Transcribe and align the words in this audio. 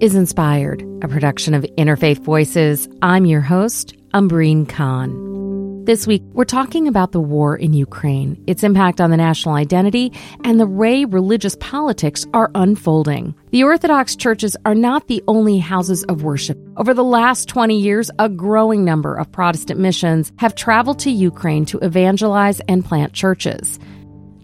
Is 0.00 0.14
Inspired, 0.14 0.82
a 1.02 1.08
production 1.08 1.54
of 1.54 1.62
Interfaith 1.76 2.18
Voices. 2.18 2.88
I'm 3.02 3.26
your 3.26 3.40
host, 3.40 3.94
Umbreen 4.12 4.68
Khan. 4.68 5.84
This 5.84 6.06
week, 6.06 6.22
we're 6.32 6.44
talking 6.44 6.86
about 6.86 7.12
the 7.12 7.20
war 7.20 7.56
in 7.56 7.72
Ukraine, 7.72 8.42
its 8.46 8.62
impact 8.62 9.00
on 9.00 9.10
the 9.10 9.16
national 9.16 9.54
identity, 9.54 10.12
and 10.44 10.60
the 10.60 10.66
way 10.66 11.04
religious 11.04 11.56
politics 11.58 12.26
are 12.34 12.50
unfolding. 12.54 13.34
The 13.50 13.64
Orthodox 13.64 14.14
churches 14.14 14.56
are 14.64 14.74
not 14.74 15.08
the 15.08 15.24
only 15.26 15.58
houses 15.58 16.04
of 16.04 16.22
worship. 16.22 16.58
Over 16.76 16.94
the 16.94 17.02
last 17.02 17.48
20 17.48 17.80
years, 17.80 18.10
a 18.18 18.28
growing 18.28 18.84
number 18.84 19.16
of 19.16 19.32
Protestant 19.32 19.80
missions 19.80 20.32
have 20.36 20.54
traveled 20.54 20.98
to 21.00 21.10
Ukraine 21.10 21.64
to 21.66 21.78
evangelize 21.78 22.60
and 22.68 22.84
plant 22.84 23.12
churches. 23.12 23.78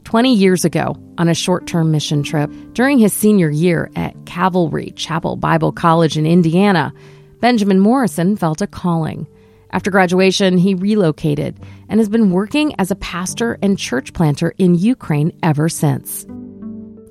20 0.06 0.32
years 0.32 0.64
ago, 0.64 0.96
on 1.18 1.28
a 1.28 1.34
short 1.34 1.66
term 1.66 1.90
mission 1.90 2.22
trip, 2.22 2.48
during 2.74 2.96
his 2.96 3.12
senior 3.12 3.50
year 3.50 3.90
at 3.96 4.14
Calvary 4.24 4.92
Chapel 4.94 5.34
Bible 5.34 5.72
College 5.72 6.16
in 6.16 6.24
Indiana, 6.24 6.94
Benjamin 7.40 7.80
Morrison 7.80 8.36
felt 8.36 8.62
a 8.62 8.68
calling. 8.68 9.26
After 9.72 9.90
graduation, 9.90 10.58
he 10.58 10.76
relocated 10.76 11.58
and 11.88 11.98
has 11.98 12.08
been 12.08 12.30
working 12.30 12.72
as 12.78 12.92
a 12.92 12.96
pastor 12.96 13.58
and 13.60 13.76
church 13.76 14.12
planter 14.12 14.54
in 14.58 14.76
Ukraine 14.76 15.36
ever 15.42 15.68
since. 15.68 16.24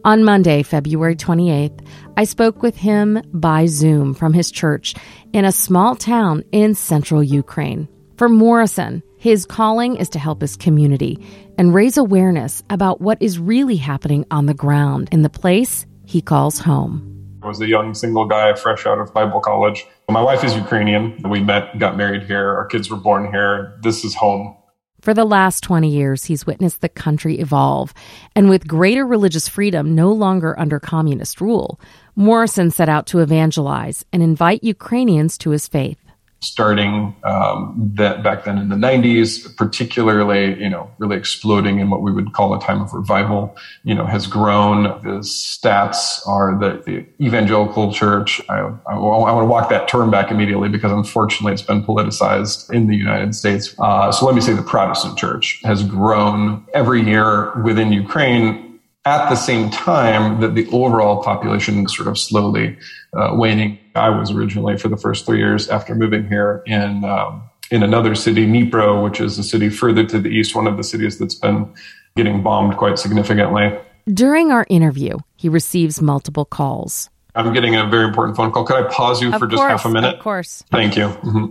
On 0.05 0.23
Monday, 0.23 0.63
February 0.63 1.17
28th, 1.17 1.85
I 2.15 2.23
spoke 2.23 2.61
with 2.61 2.77
him 2.77 3.21
by 3.33 3.65
Zoom 3.65 4.13
from 4.13 4.31
his 4.31 4.51
church 4.51 4.95
in 5.33 5.43
a 5.43 5.51
small 5.51 5.97
town 5.97 6.45
in 6.53 6.75
central 6.75 7.21
Ukraine. 7.21 7.89
For 8.17 8.29
Morrison, 8.29 9.03
his 9.17 9.45
calling 9.45 9.97
is 9.97 10.07
to 10.09 10.19
help 10.19 10.39
his 10.39 10.55
community 10.55 11.19
and 11.57 11.73
raise 11.73 11.97
awareness 11.97 12.63
about 12.69 13.01
what 13.01 13.21
is 13.21 13.39
really 13.39 13.75
happening 13.75 14.25
on 14.31 14.45
the 14.45 14.53
ground 14.53 15.09
in 15.11 15.21
the 15.21 15.29
place 15.29 15.85
he 16.05 16.21
calls 16.21 16.57
home. 16.57 17.11
I 17.43 17.47
was 17.47 17.59
a 17.59 17.67
young 17.67 17.93
single 17.93 18.25
guy 18.25 18.53
fresh 18.53 18.85
out 18.85 18.99
of 18.99 19.13
Bible 19.13 19.41
college. 19.41 19.85
My 20.09 20.21
wife 20.21 20.45
is 20.45 20.55
Ukrainian. 20.55 21.29
We 21.29 21.41
met, 21.41 21.77
got 21.77 21.97
married 21.97 22.23
here. 22.23 22.55
Our 22.55 22.67
kids 22.67 22.89
were 22.89 22.95
born 22.95 23.29
here. 23.33 23.77
This 23.83 24.05
is 24.05 24.15
home. 24.15 24.55
For 25.01 25.13
the 25.13 25.25
last 25.25 25.61
20 25.61 25.89
years, 25.89 26.23
he's 26.23 26.47
witnessed 26.47 26.79
the 26.79 26.87
country 26.87 27.39
evolve. 27.39 27.93
And 28.33 28.49
with 28.49 28.65
greater 28.65 29.05
religious 29.05 29.49
freedom 29.49 29.93
no 29.93 30.13
longer 30.13 30.57
under 30.57 30.79
communist 30.79 31.41
rule, 31.41 31.81
Morrison 32.15 32.71
set 32.71 32.87
out 32.87 33.07
to 33.07 33.19
evangelize 33.19 34.05
and 34.13 34.23
invite 34.23 34.63
Ukrainians 34.63 35.37
to 35.39 35.49
his 35.49 35.67
faith 35.67 36.04
starting 36.41 37.15
um, 37.23 37.91
that 37.95 38.23
back 38.23 38.43
then 38.43 38.57
in 38.57 38.69
the 38.69 38.75
90s, 38.75 39.55
particularly, 39.55 40.61
you 40.61 40.69
know, 40.69 40.91
really 40.99 41.17
exploding 41.17 41.79
in 41.79 41.89
what 41.89 42.01
we 42.01 42.11
would 42.11 42.33
call 42.33 42.53
a 42.53 42.61
time 42.61 42.81
of 42.81 42.93
revival, 42.93 43.57
you 43.83 43.95
know, 43.95 44.05
has 44.05 44.27
grown. 44.27 44.83
The 44.83 45.19
stats 45.21 46.25
are 46.27 46.57
that 46.59 46.85
the 46.85 47.05
evangelical 47.19 47.91
church, 47.91 48.41
I, 48.49 48.59
I, 48.59 48.93
I 48.93 48.97
want 48.97 49.41
to 49.41 49.47
walk 49.47 49.69
that 49.69 49.87
term 49.87 50.11
back 50.11 50.29
immediately 50.29 50.69
because 50.69 50.91
unfortunately 50.91 51.53
it's 51.53 51.61
been 51.61 51.83
politicized 51.83 52.71
in 52.71 52.87
the 52.87 52.95
United 52.95 53.33
States. 53.33 53.73
Uh, 53.79 54.11
so 54.11 54.25
let 54.25 54.35
me 54.35 54.41
say 54.41 54.53
the 54.53 54.61
Protestant 54.61 55.17
church 55.17 55.61
has 55.63 55.83
grown 55.83 56.65
every 56.73 57.01
year 57.01 57.59
within 57.61 57.91
Ukraine 57.91 58.74
at 59.05 59.29
the 59.29 59.35
same 59.35 59.69
time 59.69 60.41
that 60.41 60.55
the 60.55 60.67
overall 60.71 61.21
population 61.23 61.85
is 61.85 61.95
sort 61.95 62.07
of 62.07 62.17
slowly 62.17 62.77
uh, 63.13 63.29
waning. 63.33 63.77
I 63.93 64.09
was 64.09 64.31
originally 64.31 64.77
for 64.77 64.87
the 64.89 64.97
first 64.97 65.25
three 65.25 65.37
years 65.37 65.69
after 65.69 65.93
moving 65.93 66.27
here 66.27 66.63
in 66.65 67.05
um, 67.05 67.43
in 67.71 67.81
another 67.81 68.13
city, 68.13 68.45
Dnipro, 68.45 69.03
which 69.03 69.19
is 69.19 69.39
a 69.39 69.43
city 69.43 69.69
further 69.69 70.05
to 70.05 70.19
the 70.19 70.29
east, 70.29 70.55
one 70.55 70.67
of 70.67 70.77
the 70.77 70.83
cities 70.83 71.17
that's 71.17 71.35
been 71.35 71.71
getting 72.15 72.43
bombed 72.43 72.77
quite 72.77 72.99
significantly. 72.99 73.75
During 74.07 74.51
our 74.51 74.67
interview, 74.69 75.17
he 75.35 75.49
receives 75.49 75.99
multiple 76.01 76.45
calls. 76.45 77.09
I'm 77.33 77.53
getting 77.53 77.75
a 77.75 77.87
very 77.87 78.05
important 78.05 78.37
phone 78.37 78.51
call. 78.51 78.65
Could 78.65 78.85
I 78.85 78.87
pause 78.87 79.21
you 79.21 79.33
of 79.33 79.39
for 79.39 79.47
course, 79.47 79.59
just 79.59 79.63
half 79.63 79.85
a 79.85 79.89
minute? 79.89 80.15
Of 80.15 80.21
course. 80.21 80.63
Thank 80.71 80.95
you. 80.95 81.07
Mm-hmm. 81.07 81.45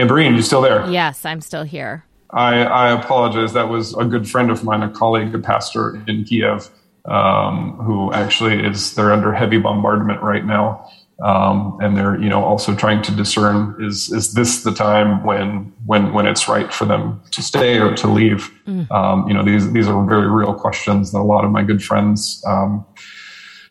Umbreen, 0.00 0.34
you 0.34 0.42
still 0.42 0.60
there? 0.60 0.84
Yes, 0.90 1.24
I'm 1.24 1.40
still 1.40 1.62
here. 1.62 2.04
I, 2.30 2.64
I, 2.64 2.92
apologize. 2.92 3.52
That 3.52 3.68
was 3.68 3.96
a 3.96 4.04
good 4.04 4.28
friend 4.28 4.50
of 4.50 4.64
mine, 4.64 4.82
a 4.82 4.90
colleague, 4.90 5.34
a 5.34 5.38
pastor 5.38 6.02
in 6.06 6.24
Kiev, 6.24 6.68
um, 7.04 7.72
who 7.82 8.12
actually 8.12 8.64
is 8.64 8.94
they're 8.94 9.12
under 9.12 9.32
heavy 9.32 9.58
bombardment 9.58 10.22
right 10.22 10.44
now, 10.44 10.90
um, 11.22 11.78
and 11.80 11.96
they're 11.96 12.20
you 12.20 12.28
know 12.28 12.42
also 12.42 12.74
trying 12.74 13.02
to 13.02 13.12
discern 13.14 13.76
is 13.80 14.12
is 14.12 14.34
this 14.34 14.64
the 14.64 14.72
time 14.72 15.24
when 15.24 15.72
when 15.86 16.12
when 16.12 16.26
it's 16.26 16.48
right 16.48 16.72
for 16.72 16.84
them 16.84 17.22
to 17.30 17.42
stay 17.42 17.78
or 17.78 17.94
to 17.94 18.08
leave? 18.08 18.50
Mm. 18.66 18.90
Um, 18.90 19.28
you 19.28 19.34
know 19.34 19.44
these 19.44 19.72
these 19.72 19.86
are 19.86 20.06
very 20.06 20.28
real 20.28 20.54
questions 20.54 21.12
that 21.12 21.18
a 21.18 21.22
lot 21.22 21.44
of 21.44 21.52
my 21.52 21.62
good 21.62 21.82
friends, 21.82 22.42
um, 22.46 22.84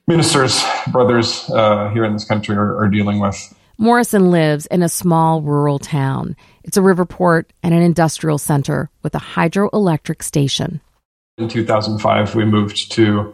ministers, 0.07 0.63
brothers 0.91 1.49
uh, 1.49 1.89
here 1.89 2.05
in 2.05 2.13
this 2.13 2.25
country 2.25 2.55
are, 2.55 2.77
are 2.77 2.87
dealing 2.87 3.19
with. 3.19 3.53
Morrison 3.77 4.31
lives 4.31 4.65
in 4.67 4.81
a 4.81 4.89
small 4.89 5.41
rural 5.41 5.79
town. 5.79 6.35
It's 6.63 6.77
a 6.77 6.81
river 6.81 7.05
port 7.05 7.51
and 7.61 7.73
an 7.73 7.81
industrial 7.81 8.37
center 8.37 8.89
with 9.03 9.13
a 9.15 9.19
hydroelectric 9.19 10.23
station. 10.23 10.79
In 11.37 11.49
2005, 11.49 12.35
we 12.35 12.45
moved 12.45 12.91
to 12.93 13.33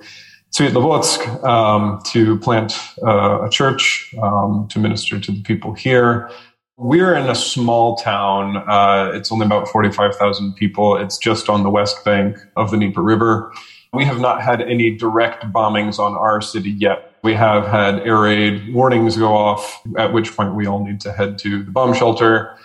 Svetlovodsk 0.51 1.43
um, 1.43 2.01
to 2.07 2.39
plant 2.39 2.73
uh, 3.05 3.45
a 3.45 3.49
church 3.49 4.13
um, 4.21 4.67
to 4.69 4.79
minister 4.79 5.19
to 5.19 5.31
the 5.31 5.41
people 5.43 5.73
here. 5.73 6.29
We're 6.77 7.13
in 7.13 7.29
a 7.29 7.35
small 7.35 7.95
town. 7.97 8.57
Uh, 8.57 9.11
it's 9.13 9.31
only 9.31 9.45
about 9.45 9.67
45,000 9.67 10.55
people. 10.55 10.97
It's 10.97 11.19
just 11.19 11.47
on 11.49 11.61
the 11.61 11.69
west 11.69 12.03
bank 12.03 12.37
of 12.55 12.71
the 12.71 12.77
Dnieper 12.77 13.03
River. 13.03 13.53
We 13.93 14.05
have 14.05 14.19
not 14.19 14.41
had 14.41 14.61
any 14.61 14.97
direct 14.97 15.43
bombings 15.53 15.99
on 15.99 16.15
our 16.15 16.41
city 16.41 16.71
yet. 16.71 17.10
We 17.23 17.33
have 17.35 17.67
had 17.67 17.99
air 17.99 18.19
raid 18.19 18.73
warnings 18.73 19.17
go 19.17 19.35
off, 19.35 19.81
at 19.97 20.11
which 20.11 20.35
point 20.35 20.55
we 20.55 20.65
all 20.65 20.83
need 20.83 21.01
to 21.01 21.11
head 21.11 21.37
to 21.39 21.63
the 21.63 21.71
bomb 21.71 21.93
shelter. 21.93 22.57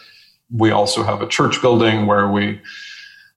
We 0.51 0.71
also 0.71 1.03
have 1.03 1.21
a 1.21 1.29
church 1.29 1.61
building 1.61 2.07
where 2.07 2.29
we 2.29 2.61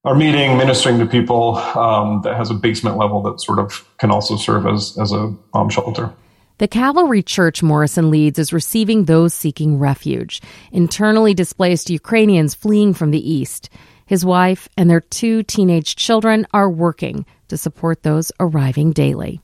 are 0.06 0.16
meeting, 0.16 0.58
ministering 0.58 0.98
to 1.00 1.06
people 1.06 1.58
um, 1.58 2.22
that 2.24 2.38
has 2.38 2.50
a 2.50 2.54
basement 2.54 2.98
level 2.98 3.22
that 3.24 3.42
sort 3.42 3.60
of 3.60 3.86
can 3.98 4.12
also 4.12 4.38
serve 4.38 4.66
as, 4.66 4.98
as 4.98 5.12
a 5.12 5.28
bomb 5.52 5.70
shelter. 5.70 6.14
The 6.60 6.68
Calvary 6.68 7.24
Church 7.24 7.64
Morrison 7.64 8.10
leads 8.10 8.40
is 8.40 8.52
receiving 8.52 9.06
those 9.06 9.34
seeking 9.34 9.80
refuge, 9.80 10.42
internally 10.72 11.34
displaced 11.34 11.90
Ukrainians 11.90 12.54
fleeing 12.54 12.94
from 12.94 13.12
the 13.12 13.32
east. 13.32 13.70
His 14.06 14.26
wife 14.26 14.68
and 14.76 14.90
their 14.90 15.02
two 15.02 15.44
teenage 15.44 15.96
children 15.96 16.48
are 16.52 16.70
working 16.70 17.26
to 17.48 17.58
support 17.58 18.04
those 18.04 18.32
arriving 18.40 18.92
daily. 18.92 19.42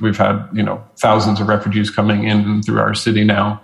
We've 0.00 0.16
had, 0.16 0.48
you 0.52 0.62
know, 0.62 0.84
thousands 0.96 1.40
of 1.40 1.48
refugees 1.48 1.90
coming 1.90 2.24
in 2.24 2.62
through 2.62 2.80
our 2.80 2.94
city 2.94 3.24
now. 3.24 3.62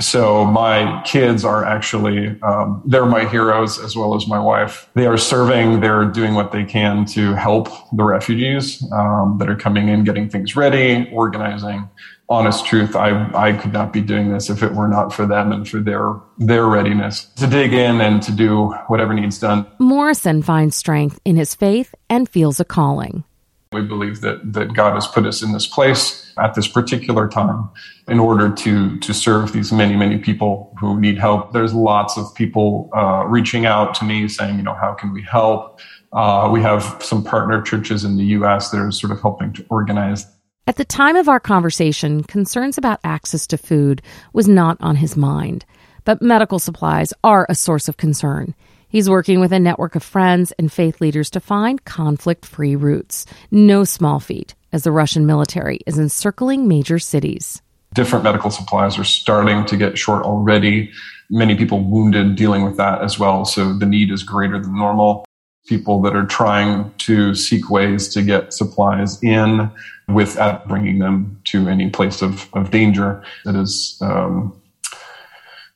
So 0.00 0.44
my 0.44 1.02
kids 1.04 1.44
are 1.44 1.64
actually, 1.64 2.40
um, 2.42 2.82
they're 2.86 3.06
my 3.06 3.26
heroes 3.26 3.78
as 3.78 3.94
well 3.94 4.14
as 4.14 4.26
my 4.26 4.38
wife. 4.38 4.88
They 4.94 5.06
are 5.06 5.18
serving, 5.18 5.80
they're 5.80 6.06
doing 6.06 6.34
what 6.34 6.50
they 6.50 6.64
can 6.64 7.04
to 7.06 7.34
help 7.34 7.68
the 7.92 8.02
refugees 8.02 8.82
um, 8.92 9.36
that 9.38 9.50
are 9.50 9.56
coming 9.56 9.88
in, 9.88 10.02
getting 10.04 10.28
things 10.28 10.56
ready, 10.56 11.08
organizing. 11.12 11.88
Honest 12.28 12.64
truth, 12.64 12.96
I, 12.96 13.30
I 13.34 13.52
could 13.52 13.74
not 13.74 13.92
be 13.92 14.00
doing 14.00 14.32
this 14.32 14.48
if 14.48 14.62
it 14.62 14.72
were 14.72 14.88
not 14.88 15.12
for 15.12 15.26
them 15.26 15.52
and 15.52 15.68
for 15.68 15.78
their, 15.78 16.14
their 16.38 16.66
readiness 16.66 17.26
to 17.36 17.46
dig 17.46 17.74
in 17.74 18.00
and 18.00 18.22
to 18.22 18.32
do 18.32 18.68
whatever 18.86 19.12
needs 19.12 19.38
done. 19.38 19.66
Morrison 19.78 20.42
finds 20.42 20.74
strength 20.74 21.20
in 21.24 21.36
his 21.36 21.54
faith 21.54 21.94
and 22.08 22.28
feels 22.28 22.58
a 22.58 22.64
calling. 22.64 23.24
We 23.72 23.82
believe 23.82 24.20
that, 24.20 24.52
that 24.52 24.74
God 24.74 24.94
has 24.94 25.06
put 25.06 25.26
us 25.26 25.42
in 25.42 25.52
this 25.52 25.66
place 25.66 26.32
at 26.38 26.54
this 26.54 26.68
particular 26.68 27.28
time 27.28 27.68
in 28.08 28.18
order 28.18 28.50
to, 28.50 28.98
to 28.98 29.14
serve 29.14 29.52
these 29.52 29.72
many, 29.72 29.96
many 29.96 30.18
people 30.18 30.74
who 30.80 31.00
need 31.00 31.18
help. 31.18 31.52
There's 31.52 31.74
lots 31.74 32.16
of 32.16 32.34
people 32.34 32.90
uh, 32.94 33.24
reaching 33.26 33.66
out 33.66 33.94
to 33.96 34.04
me 34.04 34.28
saying, 34.28 34.56
you 34.56 34.62
know, 34.62 34.74
how 34.74 34.94
can 34.94 35.12
we 35.12 35.22
help? 35.22 35.80
Uh, 36.12 36.48
we 36.52 36.60
have 36.60 36.98
some 37.02 37.24
partner 37.24 37.62
churches 37.62 38.04
in 38.04 38.16
the 38.16 38.24
U.S. 38.24 38.70
that 38.70 38.78
are 38.78 38.90
sort 38.90 39.12
of 39.12 39.20
helping 39.20 39.52
to 39.54 39.66
organize. 39.70 40.26
At 40.66 40.76
the 40.76 40.84
time 40.84 41.16
of 41.16 41.28
our 41.28 41.40
conversation, 41.40 42.22
concerns 42.22 42.78
about 42.78 43.00
access 43.02 43.46
to 43.48 43.58
food 43.58 44.02
was 44.32 44.48
not 44.48 44.76
on 44.80 44.96
his 44.96 45.16
mind, 45.16 45.64
but 46.04 46.22
medical 46.22 46.58
supplies 46.58 47.12
are 47.24 47.46
a 47.48 47.54
source 47.54 47.88
of 47.88 47.96
concern. 47.96 48.54
He's 48.92 49.08
working 49.08 49.40
with 49.40 49.54
a 49.54 49.58
network 49.58 49.96
of 49.96 50.02
friends 50.02 50.52
and 50.58 50.70
faith 50.70 51.00
leaders 51.00 51.30
to 51.30 51.40
find 51.40 51.82
conflict 51.82 52.44
free 52.44 52.76
routes. 52.76 53.24
No 53.50 53.84
small 53.84 54.20
feat, 54.20 54.54
as 54.70 54.82
the 54.82 54.92
Russian 54.92 55.24
military 55.24 55.78
is 55.86 55.98
encircling 55.98 56.68
major 56.68 56.98
cities. 56.98 57.62
Different 57.94 58.22
medical 58.22 58.50
supplies 58.50 58.98
are 58.98 59.04
starting 59.04 59.64
to 59.64 59.78
get 59.78 59.96
short 59.96 60.24
already. 60.24 60.92
Many 61.30 61.56
people 61.56 61.80
wounded 61.80 62.36
dealing 62.36 62.64
with 62.64 62.76
that 62.76 63.00
as 63.00 63.18
well. 63.18 63.46
So 63.46 63.72
the 63.72 63.86
need 63.86 64.10
is 64.10 64.22
greater 64.22 64.60
than 64.60 64.76
normal. 64.76 65.24
People 65.66 66.02
that 66.02 66.14
are 66.14 66.26
trying 66.26 66.92
to 66.98 67.34
seek 67.34 67.70
ways 67.70 68.08
to 68.10 68.20
get 68.20 68.52
supplies 68.52 69.18
in 69.22 69.70
without 70.08 70.68
bringing 70.68 70.98
them 70.98 71.40
to 71.44 71.66
any 71.66 71.88
place 71.88 72.20
of, 72.20 72.46
of 72.52 72.70
danger. 72.70 73.24
It 73.46 73.56
is 73.56 73.96
um, 74.02 74.54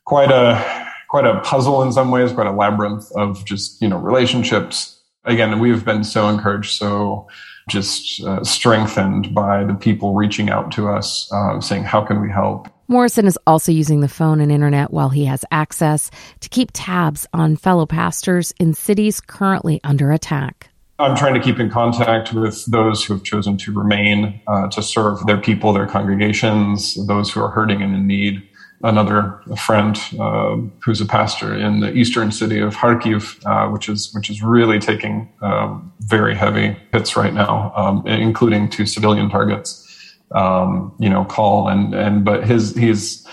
quite 0.05 0.29
a 0.29 0.86
quite 1.09 1.25
a 1.25 1.39
puzzle 1.41 1.81
in 1.83 1.91
some 1.91 2.11
ways, 2.11 2.31
quite 2.31 2.47
a 2.47 2.51
labyrinth 2.51 3.11
of 3.15 3.43
just, 3.45 3.81
you 3.81 3.87
know, 3.87 3.97
relationships. 3.97 5.01
Again, 5.25 5.59
we've 5.59 5.83
been 5.83 6.03
so 6.03 6.29
encouraged, 6.29 6.71
so 6.71 7.27
just 7.69 8.23
uh, 8.23 8.43
strengthened 8.43 9.33
by 9.33 9.63
the 9.63 9.73
people 9.73 10.15
reaching 10.15 10.49
out 10.49 10.71
to 10.71 10.87
us, 10.87 11.29
uh, 11.33 11.59
saying, 11.59 11.83
How 11.83 12.01
can 12.01 12.21
we 12.21 12.29
help? 12.29 12.69
Morrison 12.87 13.27
is 13.27 13.37
also 13.45 13.71
using 13.71 13.99
the 13.99 14.07
phone 14.07 14.39
and 14.39 14.49
internet 14.51 14.91
while 14.91 15.09
he 15.09 15.25
has 15.25 15.43
access 15.51 16.09
to 16.39 16.47
keep 16.47 16.69
tabs 16.73 17.27
on 17.33 17.57
fellow 17.57 17.85
pastors 17.85 18.53
in 18.59 18.73
cities 18.73 19.19
currently 19.19 19.81
under 19.83 20.13
attack. 20.13 20.69
I'm 20.99 21.15
trying 21.15 21.35
to 21.35 21.39
keep 21.39 21.59
in 21.59 21.69
contact 21.69 22.33
with 22.33 22.65
those 22.65 23.03
who 23.03 23.13
have 23.13 23.23
chosen 23.23 23.57
to 23.57 23.73
remain 23.73 24.41
uh, 24.47 24.67
to 24.69 24.81
serve 24.81 25.23
their 25.27 25.37
people, 25.37 25.73
their 25.73 25.85
congregations, 25.85 27.05
those 27.07 27.29
who 27.29 27.41
are 27.41 27.51
hurting 27.51 27.81
and 27.81 27.93
in 27.93 28.07
need 28.07 28.47
another 28.83 29.41
friend 29.57 29.99
uh, 30.19 30.57
who's 30.83 31.01
a 31.01 31.05
pastor 31.05 31.55
in 31.55 31.79
the 31.79 31.91
eastern 31.93 32.31
city 32.31 32.59
of 32.59 32.75
Kharkiv, 32.75 33.43
uh, 33.45 33.71
which 33.71 33.89
is 33.89 34.13
which 34.13 34.29
is 34.29 34.41
really 34.43 34.79
taking 34.79 35.29
um, 35.41 35.91
very 36.01 36.35
heavy 36.35 36.77
hits 36.91 37.15
right 37.15 37.33
now, 37.33 37.73
um, 37.75 38.05
including 38.07 38.69
two 38.69 38.85
civilian 38.85 39.29
targets. 39.29 39.83
Um, 40.31 40.93
you 40.99 41.09
know, 41.09 41.23
call 41.23 41.69
and 41.69 41.93
and 41.93 42.25
but 42.25 42.45
his 42.45 42.75
he's 42.75 43.25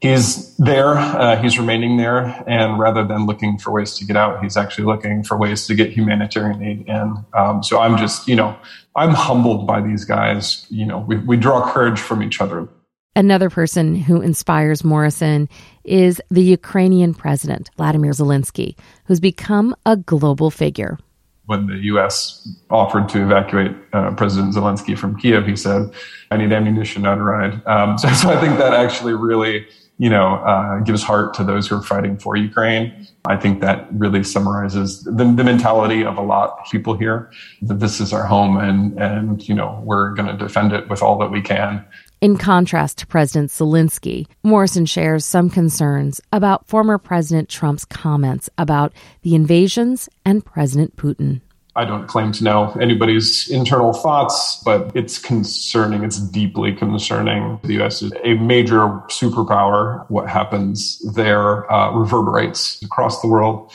he's 0.00 0.54
there, 0.58 0.98
uh, 0.98 1.40
he's 1.40 1.58
remaining 1.58 1.96
there, 1.96 2.44
and 2.46 2.78
rather 2.78 3.04
than 3.04 3.26
looking 3.26 3.58
for 3.58 3.72
ways 3.72 3.94
to 3.94 4.04
get 4.04 4.16
out, 4.16 4.42
he's 4.42 4.56
actually 4.56 4.84
looking 4.84 5.24
for 5.24 5.38
ways 5.38 5.66
to 5.66 5.74
get 5.74 5.90
humanitarian 5.90 6.62
aid 6.62 6.84
in. 6.86 7.24
Um, 7.32 7.62
so 7.62 7.80
I'm 7.80 7.96
just 7.96 8.28
you 8.28 8.36
know 8.36 8.56
I'm 8.94 9.10
humbled 9.10 9.66
by 9.66 9.80
these 9.80 10.04
guys. 10.04 10.66
You 10.68 10.86
know, 10.86 10.98
we 10.98 11.16
we 11.16 11.36
draw 11.36 11.72
courage 11.72 11.98
from 11.98 12.22
each 12.22 12.40
other. 12.40 12.68
Another 13.16 13.48
person 13.48 13.94
who 13.94 14.20
inspires 14.20 14.82
Morrison 14.82 15.48
is 15.84 16.20
the 16.30 16.42
Ukrainian 16.42 17.14
president, 17.14 17.70
Vladimir 17.76 18.10
Zelensky, 18.10 18.76
who's 19.04 19.20
become 19.20 19.76
a 19.86 19.96
global 19.96 20.50
figure. 20.50 20.98
When 21.46 21.66
the 21.66 21.76
U.S. 21.92 22.48
offered 22.70 23.08
to 23.10 23.22
evacuate 23.22 23.70
uh, 23.92 24.12
President 24.14 24.54
Zelensky 24.54 24.98
from 24.98 25.16
Kiev, 25.16 25.46
he 25.46 25.54
said, 25.54 25.92
I 26.32 26.38
need 26.38 26.52
ammunition, 26.52 27.02
not 27.02 27.18
a 27.18 27.22
ride. 27.22 27.64
Um, 27.66 27.98
so, 27.98 28.08
so 28.14 28.30
I 28.30 28.40
think 28.40 28.58
that 28.58 28.74
actually 28.74 29.14
really 29.14 29.66
you 29.98 30.10
know, 30.10 30.34
uh, 30.36 30.80
gives 30.80 31.02
heart 31.02 31.34
to 31.34 31.44
those 31.44 31.68
who 31.68 31.76
are 31.76 31.82
fighting 31.82 32.18
for 32.18 32.36
Ukraine. 32.36 33.06
I 33.26 33.36
think 33.36 33.60
that 33.60 33.86
really 33.92 34.24
summarizes 34.24 35.04
the, 35.04 35.12
the, 35.12 35.44
mentality 35.44 36.04
of 36.04 36.18
a 36.18 36.20
lot 36.20 36.58
of 36.58 36.70
people 36.70 36.96
here 36.96 37.30
that 37.62 37.78
this 37.78 38.00
is 38.00 38.12
our 38.12 38.26
home 38.26 38.56
and, 38.56 39.00
and, 39.00 39.48
you 39.48 39.54
know, 39.54 39.80
we're 39.84 40.12
going 40.14 40.26
to 40.26 40.36
defend 40.36 40.72
it 40.72 40.88
with 40.88 41.00
all 41.00 41.16
that 41.18 41.30
we 41.30 41.40
can. 41.40 41.84
In 42.24 42.38
contrast 42.38 42.96
to 43.00 43.06
President 43.06 43.50
Zelensky, 43.50 44.26
Morrison 44.42 44.86
shares 44.86 45.26
some 45.26 45.50
concerns 45.50 46.22
about 46.32 46.66
former 46.66 46.96
President 46.96 47.50
Trump's 47.50 47.84
comments 47.84 48.48
about 48.56 48.94
the 49.20 49.34
invasions 49.34 50.08
and 50.24 50.42
President 50.42 50.96
Putin. 50.96 51.42
I 51.76 51.84
don't 51.84 52.06
claim 52.06 52.32
to 52.32 52.42
know 52.42 52.72
anybody's 52.80 53.50
internal 53.50 53.92
thoughts, 53.92 54.62
but 54.64 54.90
it's 54.96 55.18
concerning. 55.18 56.02
It's 56.02 56.18
deeply 56.18 56.72
concerning. 56.72 57.60
The 57.62 57.74
U.S. 57.74 58.00
is 58.00 58.10
a 58.24 58.32
major 58.36 58.88
superpower. 59.10 60.08
What 60.08 60.26
happens 60.26 61.00
there 61.12 61.70
uh, 61.70 61.92
reverberates 61.92 62.82
across 62.82 63.20
the 63.20 63.28
world. 63.28 63.70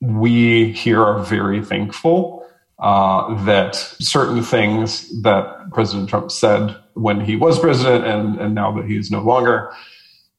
We 0.00 0.72
here 0.72 1.04
are 1.04 1.22
very 1.22 1.62
thankful 1.62 2.46
uh, 2.78 3.44
that 3.44 3.74
certain 3.74 4.42
things 4.42 5.20
that 5.20 5.70
President 5.72 6.08
Trump 6.08 6.30
said 6.32 6.74
when 6.94 7.20
he 7.20 7.36
was 7.36 7.58
president 7.58 8.04
and, 8.04 8.40
and 8.40 8.54
now 8.54 8.72
that 8.72 8.86
he 8.86 8.96
is 8.96 9.10
no 9.10 9.20
longer, 9.20 9.72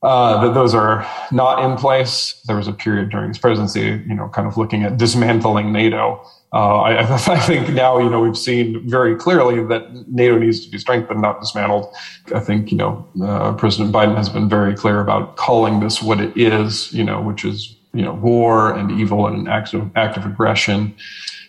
uh, 0.04 0.46
that 0.46 0.54
those 0.54 0.74
are 0.74 1.08
not 1.32 1.64
in 1.64 1.78
place. 1.78 2.42
There 2.48 2.56
was 2.56 2.68
a 2.68 2.74
period 2.74 3.10
during 3.10 3.28
his 3.30 3.38
presidency, 3.38 4.04
you 4.08 4.16
know, 4.16 4.30
kind 4.30 4.48
of 4.48 4.58
looking 4.58 4.84
at 4.84 4.98
dismantling 4.98 5.72
NATO. 5.72 6.26
Uh, 6.54 6.82
I, 6.82 7.00
I, 7.14 7.40
think 7.40 7.70
now, 7.70 8.00
you 8.00 8.10
know, 8.10 8.20
we've 8.20 8.38
seen 8.38 8.88
very 8.90 9.16
clearly 9.16 9.64
that 9.66 10.08
NATO 10.08 10.38
needs 10.38 10.66
to 10.66 10.72
be 10.72 10.80
strengthened, 10.80 11.22
not 11.22 11.40
dismantled. 11.40 11.94
I 12.34 12.40
think, 12.40 12.72
you 12.72 12.78
know, 12.78 13.08
uh, 13.24 13.54
President 13.54 13.94
Biden 13.94 14.18
has 14.18 14.28
been 14.28 14.50
very 14.50 14.76
clear 14.76 15.02
about 15.02 15.38
calling 15.38 15.80
this 15.80 16.02
what 16.02 16.20
it 16.20 16.36
is, 16.36 16.92
you 16.92 17.04
know, 17.04 17.22
which 17.22 17.46
is, 17.46 17.78
you 17.94 18.04
know, 18.04 18.14
war 18.14 18.74
and 18.74 18.92
evil 18.92 19.28
and 19.28 19.38
an 19.38 19.48
act 19.48 19.74
of, 19.74 19.90
act 19.96 20.18
of 20.18 20.26
aggression. 20.26 20.96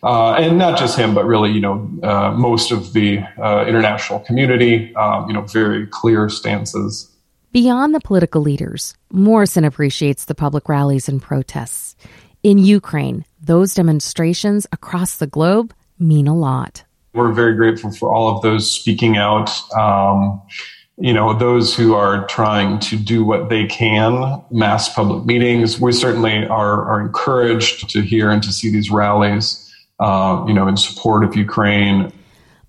Uh, 0.02 0.32
and 0.34 0.58
not 0.58 0.76
just 0.76 0.98
him, 0.98 1.14
but 1.14 1.24
really, 1.24 1.50
you 1.50 1.60
know, 1.60 1.88
uh, 2.02 2.32
most 2.32 2.72
of 2.72 2.92
the 2.92 3.20
uh, 3.40 3.64
international 3.68 4.18
community, 4.20 4.94
um, 4.96 5.28
you 5.28 5.32
know, 5.32 5.42
very 5.42 5.86
clear 5.86 6.28
stances. 6.28 7.08
Beyond 7.52 7.94
the 7.94 8.00
political 8.00 8.42
leaders, 8.42 8.96
Morrison 9.12 9.64
appreciates 9.64 10.24
the 10.24 10.34
public 10.34 10.68
rallies 10.68 11.08
and 11.08 11.22
protests. 11.22 11.94
In 12.42 12.58
Ukraine, 12.58 13.24
those 13.40 13.74
demonstrations 13.74 14.66
across 14.72 15.18
the 15.18 15.28
globe 15.28 15.72
mean 15.98 16.26
a 16.26 16.34
lot. 16.34 16.82
We're 17.14 17.32
very 17.32 17.54
grateful 17.54 17.92
for 17.92 18.12
all 18.12 18.34
of 18.34 18.42
those 18.42 18.68
speaking 18.68 19.16
out. 19.16 19.50
Um, 19.72 20.42
you 20.98 21.12
know, 21.12 21.32
those 21.32 21.74
who 21.74 21.94
are 21.94 22.26
trying 22.26 22.78
to 22.80 22.96
do 22.96 23.24
what 23.24 23.48
they 23.48 23.66
can, 23.66 24.42
mass 24.50 24.92
public 24.92 25.24
meetings. 25.24 25.80
We 25.80 25.92
certainly 25.92 26.46
are, 26.46 26.84
are 26.84 27.00
encouraged 27.00 27.88
to 27.90 28.02
hear 28.02 28.30
and 28.30 28.42
to 28.42 28.52
see 28.52 28.70
these 28.70 28.90
rallies 28.90 29.62
uh, 30.02 30.44
you 30.48 30.54
know, 30.54 30.66
in 30.66 30.76
support 30.76 31.24
of 31.24 31.36
Ukraine. 31.36 32.12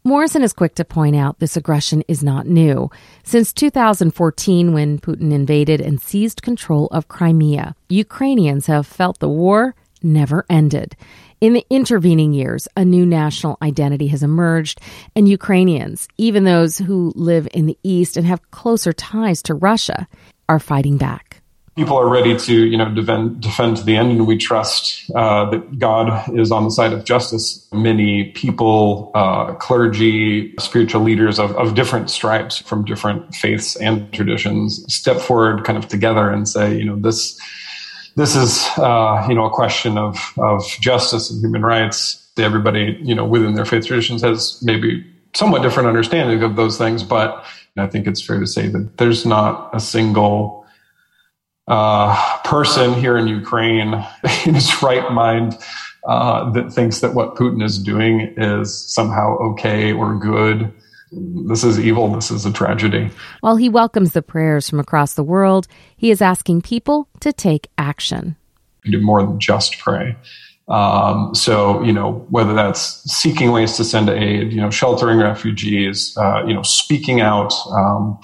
Morrison 0.03 0.43
is 0.43 0.53
quick 0.53 0.75
to 0.75 0.85
point 0.85 1.15
out 1.15 1.39
this 1.39 1.57
aggression 1.57 2.03
is 2.07 2.21
not 2.23 2.45
new. 2.45 2.91
Since 3.23 3.53
2014, 3.53 4.73
when 4.73 4.99
Putin 4.99 5.31
invaded 5.31 5.79
and 5.81 6.01
seized 6.01 6.41
control 6.41 6.87
of 6.91 7.07
Crimea, 7.07 7.75
Ukrainians 7.89 8.67
have 8.67 8.85
felt 8.85 9.19
the 9.19 9.29
war 9.29 9.75
never 10.03 10.45
ended. 10.49 10.95
In 11.41 11.53
the 11.53 11.65
intervening 11.69 12.33
years, 12.33 12.67
a 12.77 12.85
new 12.85 13.05
national 13.05 13.57
identity 13.61 14.07
has 14.07 14.23
emerged, 14.23 14.79
and 15.15 15.27
Ukrainians, 15.27 16.07
even 16.17 16.43
those 16.43 16.77
who 16.77 17.11
live 17.15 17.47
in 17.53 17.65
the 17.65 17.77
East 17.83 18.17
and 18.17 18.25
have 18.25 18.51
closer 18.51 18.93
ties 18.93 19.41
to 19.43 19.53
Russia, 19.53 20.07
are 20.47 20.59
fighting 20.59 20.97
back 20.97 21.43
people 21.75 21.97
are 21.97 22.07
ready 22.07 22.37
to 22.37 22.65
you 22.65 22.77
know 22.77 22.93
defend 22.93 23.41
defend 23.41 23.77
to 23.77 23.83
the 23.83 23.95
end 23.95 24.11
and 24.11 24.27
we 24.27 24.37
trust 24.37 25.09
uh, 25.15 25.49
that 25.49 25.79
god 25.79 26.29
is 26.37 26.51
on 26.51 26.63
the 26.63 26.71
side 26.71 26.93
of 26.93 27.03
justice 27.03 27.67
many 27.71 28.25
people 28.31 29.11
uh, 29.15 29.53
clergy 29.55 30.53
spiritual 30.59 31.01
leaders 31.01 31.39
of, 31.39 31.55
of 31.55 31.73
different 31.75 32.09
stripes 32.09 32.57
from 32.57 32.85
different 32.85 33.33
faiths 33.33 33.75
and 33.77 34.11
traditions 34.13 34.85
step 34.93 35.19
forward 35.19 35.63
kind 35.63 35.77
of 35.77 35.87
together 35.87 36.29
and 36.29 36.47
say 36.47 36.75
you 36.75 36.85
know 36.85 36.95
this 36.97 37.39
this 38.15 38.35
is 38.35 38.67
uh, 38.77 39.25
you 39.27 39.35
know 39.35 39.45
a 39.45 39.49
question 39.49 39.97
of 39.97 40.33
of 40.37 40.65
justice 40.79 41.29
and 41.31 41.43
human 41.43 41.63
rights 41.63 42.19
everybody 42.37 42.97
you 43.01 43.13
know 43.13 43.25
within 43.25 43.53
their 43.53 43.65
faith 43.65 43.85
traditions 43.85 44.21
has 44.21 44.59
maybe 44.63 45.05
somewhat 45.35 45.61
different 45.61 45.87
understanding 45.87 46.41
of 46.41 46.55
those 46.55 46.77
things 46.77 47.03
but 47.03 47.45
i 47.77 47.85
think 47.85 48.07
it's 48.07 48.21
fair 48.21 48.39
to 48.39 48.47
say 48.47 48.67
that 48.67 48.97
there's 48.97 49.23
not 49.25 49.69
a 49.73 49.79
single 49.79 50.63
uh, 51.67 52.37
person 52.43 52.93
here 52.93 53.17
in 53.17 53.27
Ukraine 53.27 53.93
in 54.45 54.53
his 54.53 54.81
right 54.81 55.11
mind 55.11 55.57
uh, 56.07 56.49
that 56.51 56.73
thinks 56.73 56.99
that 56.99 57.13
what 57.13 57.35
Putin 57.35 57.63
is 57.63 57.79
doing 57.79 58.33
is 58.37 58.93
somehow 58.93 59.37
okay 59.37 59.93
or 59.93 60.15
good. 60.15 60.73
This 61.47 61.63
is 61.63 61.79
evil. 61.79 62.13
This 62.13 62.31
is 62.31 62.45
a 62.45 62.51
tragedy. 62.51 63.09
While 63.41 63.57
he 63.57 63.69
welcomes 63.69 64.13
the 64.13 64.21
prayers 64.21 64.69
from 64.69 64.79
across 64.79 65.13
the 65.13 65.23
world, 65.23 65.67
he 65.95 66.11
is 66.11 66.21
asking 66.21 66.61
people 66.61 67.07
to 67.19 67.31
take 67.31 67.69
action. 67.77 68.35
Do 68.83 68.99
more 68.99 69.21
than 69.21 69.39
just 69.39 69.79
pray. 69.79 70.15
Um, 70.67 71.35
so, 71.35 71.83
you 71.83 71.91
know, 71.91 72.25
whether 72.29 72.53
that's 72.53 73.03
seeking 73.11 73.51
ways 73.51 73.75
to 73.77 73.83
send 73.83 74.09
aid, 74.09 74.53
you 74.53 74.61
know, 74.61 74.69
sheltering 74.69 75.19
refugees, 75.19 76.15
uh, 76.17 76.43
you 76.45 76.53
know, 76.53 76.63
speaking 76.63 77.19
out, 77.19 77.53
um, 77.71 78.17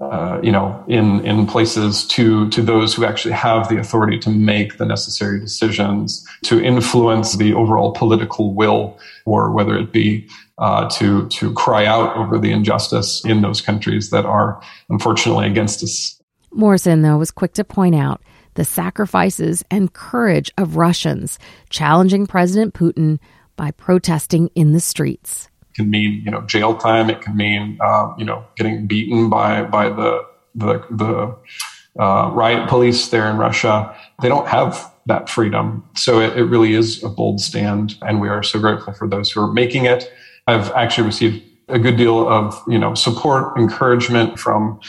uh, 0.00 0.38
you 0.42 0.52
know, 0.52 0.84
in 0.86 1.24
in 1.26 1.46
places 1.46 2.06
to 2.06 2.48
to 2.50 2.62
those 2.62 2.94
who 2.94 3.04
actually 3.04 3.32
have 3.32 3.68
the 3.68 3.78
authority 3.78 4.18
to 4.18 4.30
make 4.30 4.76
the 4.76 4.84
necessary 4.84 5.40
decisions 5.40 6.24
to 6.44 6.62
influence 6.62 7.36
the 7.36 7.52
overall 7.54 7.92
political 7.92 8.54
will, 8.54 8.98
or 9.24 9.50
whether 9.50 9.76
it 9.76 9.90
be 9.90 10.28
uh, 10.58 10.88
to 10.90 11.28
to 11.28 11.52
cry 11.54 11.86
out 11.86 12.16
over 12.16 12.38
the 12.38 12.52
injustice 12.52 13.24
in 13.24 13.42
those 13.42 13.60
countries 13.60 14.10
that 14.10 14.24
are 14.24 14.60
unfortunately 14.88 15.46
against 15.46 15.82
us. 15.82 16.20
Morrison, 16.50 17.02
though, 17.02 17.18
was 17.18 17.30
quick 17.30 17.52
to 17.54 17.64
point 17.64 17.94
out 17.94 18.22
the 18.54 18.64
sacrifices 18.64 19.64
and 19.70 19.92
courage 19.92 20.50
of 20.58 20.76
Russians 20.76 21.38
challenging 21.70 22.26
President 22.26 22.74
Putin 22.74 23.18
by 23.56 23.70
protesting 23.72 24.48
in 24.54 24.72
the 24.72 24.80
streets 24.80 25.48
can 25.78 25.90
mean 25.90 26.20
you 26.24 26.30
know 26.30 26.42
jail 26.42 26.76
time. 26.76 27.08
It 27.08 27.22
can 27.22 27.36
mean 27.36 27.78
uh, 27.80 28.12
you 28.18 28.24
know 28.24 28.44
getting 28.56 28.86
beaten 28.86 29.30
by 29.30 29.62
by 29.62 29.88
the 29.88 30.26
the 30.54 30.84
the 30.90 32.02
uh, 32.02 32.30
riot 32.32 32.68
police 32.68 33.08
there 33.08 33.30
in 33.30 33.38
Russia. 33.38 33.94
They 34.20 34.28
don't 34.28 34.48
have 34.48 34.92
that 35.06 35.30
freedom, 35.30 35.88
so 35.96 36.20
it, 36.20 36.36
it 36.36 36.44
really 36.44 36.74
is 36.74 37.02
a 37.02 37.08
bold 37.08 37.40
stand, 37.40 37.94
and 38.02 38.20
we 38.20 38.28
are 38.28 38.42
so 38.42 38.58
grateful 38.58 38.92
for 38.92 39.08
those 39.08 39.30
who 39.30 39.40
are 39.40 39.52
making 39.52 39.86
it. 39.86 40.12
I've 40.48 40.70
actually 40.72 41.06
received 41.06 41.42
a 41.68 41.78
good 41.78 41.96
deal 41.96 42.26
of 42.28 42.60
you 42.66 42.78
know 42.78 42.94
support, 42.94 43.56
encouragement 43.58 44.38
from 44.38 44.80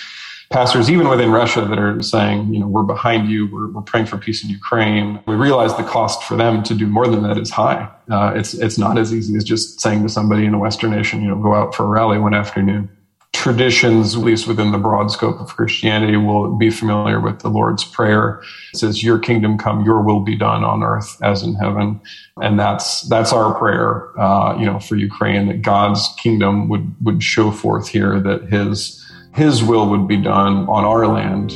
pastors, 0.49 0.89
even 0.89 1.07
within 1.07 1.31
Russia, 1.31 1.61
that 1.65 1.77
are 1.77 2.01
saying, 2.01 2.51
you 2.51 2.59
know, 2.59 2.67
we're 2.67 2.81
behind 2.83 3.29
you, 3.29 3.47
we're, 3.51 3.69
we're 3.69 3.81
praying 3.81 4.07
for 4.07 4.17
peace 4.17 4.43
in 4.43 4.49
Ukraine. 4.49 5.21
We 5.27 5.35
realize 5.35 5.77
the 5.77 5.83
cost 5.83 6.23
for 6.23 6.35
them 6.35 6.63
to 6.63 6.73
do 6.73 6.87
more 6.87 7.07
than 7.07 7.21
that 7.23 7.37
is 7.37 7.51
high. 7.51 7.91
Uh, 8.09 8.33
it's 8.35 8.53
it's 8.53 8.77
not 8.77 8.97
as 8.97 9.13
easy 9.13 9.35
as 9.35 9.43
just 9.43 9.81
saying 9.81 10.01
to 10.03 10.09
somebody 10.09 10.45
in 10.45 10.53
a 10.53 10.59
Western 10.59 10.91
nation, 10.91 11.21
you 11.21 11.27
know, 11.27 11.35
go 11.35 11.53
out 11.53 11.75
for 11.75 11.83
a 11.83 11.87
rally 11.87 12.17
one 12.17 12.33
afternoon 12.33 12.89
traditions, 13.39 14.15
at 14.15 14.21
least 14.21 14.47
within 14.47 14.73
the 14.73 14.77
broad 14.77 15.09
scope 15.09 15.39
of 15.39 15.55
Christianity, 15.55 16.17
will 16.17 16.57
be 16.57 16.69
familiar 16.69 17.21
with 17.21 17.39
the 17.39 17.47
Lord's 17.47 17.85
Prayer. 17.85 18.41
It 18.73 18.77
says, 18.77 19.01
Your 19.01 19.17
kingdom 19.17 19.57
come, 19.57 19.85
your 19.85 20.01
will 20.01 20.19
be 20.19 20.35
done 20.35 20.65
on 20.65 20.83
earth 20.83 21.17
as 21.23 21.41
in 21.41 21.55
heaven. 21.55 22.01
And 22.41 22.59
that's 22.59 23.07
that's 23.07 23.31
our 23.31 23.57
prayer, 23.57 24.19
uh, 24.19 24.57
you 24.59 24.65
know, 24.65 24.79
for 24.79 24.97
Ukraine, 24.97 25.47
that 25.47 25.61
God's 25.61 26.05
kingdom 26.17 26.67
would 26.67 26.93
would 27.01 27.23
show 27.23 27.49
forth 27.49 27.87
here, 27.87 28.19
that 28.19 28.43
his 28.49 29.01
his 29.33 29.63
will 29.63 29.89
would 29.89 30.05
be 30.05 30.17
done 30.17 30.67
on 30.67 30.83
our 30.83 31.07
land. 31.07 31.53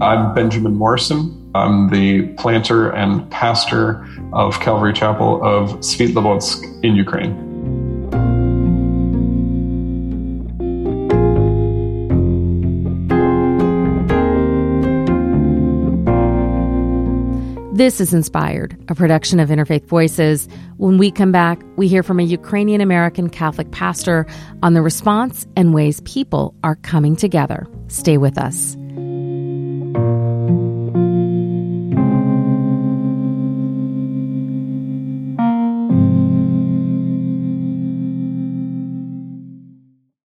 I'm 0.00 0.34
Benjamin 0.34 0.76
Morrison. 0.76 1.50
I'm 1.56 1.90
the 1.90 2.28
planter 2.34 2.90
and 2.90 3.28
pastor 3.30 4.06
of 4.32 4.60
Calvary 4.60 4.92
Chapel 4.92 5.44
of 5.44 5.70
Svitlovodsk 5.80 6.84
in 6.84 6.94
Ukraine. 6.94 7.53
This 17.74 18.00
is 18.00 18.14
Inspired, 18.14 18.78
a 18.88 18.94
production 18.94 19.40
of 19.40 19.48
Interfaith 19.48 19.86
Voices. 19.86 20.46
When 20.76 20.96
we 20.96 21.10
come 21.10 21.32
back, 21.32 21.60
we 21.74 21.88
hear 21.88 22.04
from 22.04 22.20
a 22.20 22.22
Ukrainian 22.22 22.80
American 22.80 23.28
Catholic 23.28 23.72
pastor 23.72 24.28
on 24.62 24.74
the 24.74 24.80
response 24.80 25.44
and 25.56 25.74
ways 25.74 26.00
people 26.02 26.54
are 26.62 26.76
coming 26.76 27.16
together. 27.16 27.66
Stay 27.88 28.16
with 28.16 28.38
us. 28.38 28.76